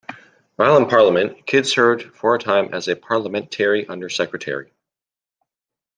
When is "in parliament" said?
0.77-1.45